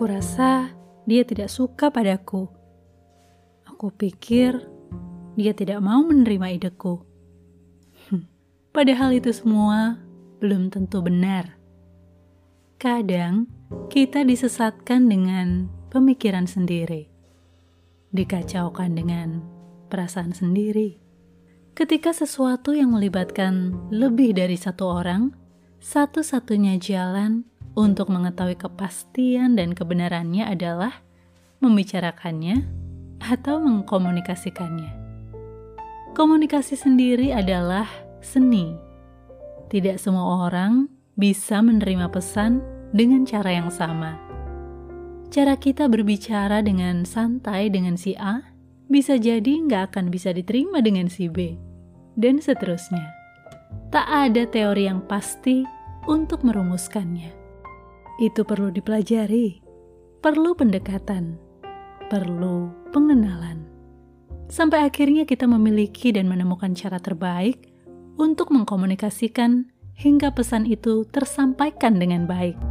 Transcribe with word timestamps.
Aku 0.00 0.08
rasa 0.08 0.72
dia 1.04 1.28
tidak 1.28 1.52
suka 1.52 1.92
padaku. 1.92 2.48
Aku 3.68 3.92
pikir 3.92 4.56
dia 5.36 5.52
tidak 5.52 5.84
mau 5.84 6.00
menerima 6.00 6.56
ideku. 6.56 7.04
Hm, 8.08 8.24
padahal 8.72 9.12
itu 9.12 9.28
semua 9.28 10.00
belum 10.40 10.72
tentu 10.72 11.04
benar. 11.04 11.52
Kadang 12.80 13.44
kita 13.92 14.24
disesatkan 14.24 15.04
dengan 15.04 15.68
pemikiran 15.92 16.48
sendiri, 16.48 17.04
dikacaukan 18.16 18.96
dengan 18.96 19.44
perasaan 19.92 20.32
sendiri. 20.32 20.96
Ketika 21.76 22.16
sesuatu 22.16 22.72
yang 22.72 22.96
melibatkan 22.96 23.76
lebih 23.92 24.32
dari 24.32 24.56
satu 24.56 24.96
orang, 24.96 25.36
satu-satunya 25.84 26.80
jalan 26.80 27.49
untuk 27.78 28.10
mengetahui 28.10 28.58
kepastian 28.58 29.54
dan 29.54 29.76
kebenarannya 29.76 30.46
adalah 30.46 31.02
membicarakannya 31.60 32.66
atau 33.20 33.60
mengkomunikasikannya. 33.60 34.92
Komunikasi 36.16 36.74
sendiri 36.74 37.30
adalah 37.30 37.86
seni. 38.18 38.74
Tidak 39.70 39.96
semua 40.00 40.50
orang 40.50 40.90
bisa 41.14 41.62
menerima 41.62 42.10
pesan 42.10 42.58
dengan 42.90 43.22
cara 43.22 43.54
yang 43.54 43.70
sama. 43.70 44.18
Cara 45.30 45.54
kita 45.54 45.86
berbicara 45.86 46.58
dengan 46.58 47.06
santai 47.06 47.70
dengan 47.70 47.94
si 47.94 48.18
A 48.18 48.42
bisa 48.90 49.14
jadi 49.14 49.62
nggak 49.62 49.94
akan 49.94 50.10
bisa 50.10 50.34
diterima 50.34 50.82
dengan 50.82 51.06
si 51.06 51.30
B, 51.30 51.54
dan 52.18 52.42
seterusnya. 52.42 53.06
Tak 53.94 54.06
ada 54.10 54.42
teori 54.50 54.90
yang 54.90 55.06
pasti 55.06 55.62
untuk 56.10 56.42
merumuskannya. 56.42 57.39
Itu 58.20 58.44
perlu 58.44 58.68
dipelajari, 58.68 59.64
perlu 60.20 60.52
pendekatan, 60.52 61.40
perlu 62.12 62.68
pengenalan. 62.92 63.64
Sampai 64.52 64.84
akhirnya 64.84 65.24
kita 65.24 65.48
memiliki 65.48 66.12
dan 66.12 66.28
menemukan 66.28 66.76
cara 66.76 67.00
terbaik 67.00 67.72
untuk 68.20 68.52
mengkomunikasikan 68.52 69.72
hingga 69.96 70.36
pesan 70.36 70.68
itu 70.68 71.08
tersampaikan 71.08 71.96
dengan 71.96 72.28
baik. 72.28 72.69